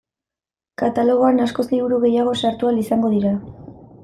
[0.81, 3.37] Katalogoan askoz liburu gehiago sartu ahal izango dira.